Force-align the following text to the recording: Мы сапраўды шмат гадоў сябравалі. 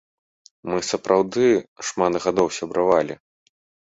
Мы 0.71 0.79
сапраўды 0.91 1.45
шмат 1.89 2.13
гадоў 2.23 2.47
сябравалі. 2.59 3.15